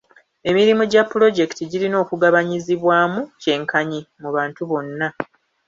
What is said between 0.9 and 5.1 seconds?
gya pulojekiti girina okugabanyizibwaamu kyenkanyi mu bantu bonna.